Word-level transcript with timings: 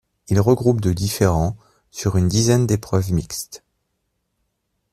Il 0.29 0.39
regroupe 0.41 0.81
de 0.81 0.93
différents 0.93 1.55
sur 1.91 2.17
une 2.17 2.27
dizaine 2.27 2.65
d'épreuves 2.65 3.13
mixtes. 3.13 3.63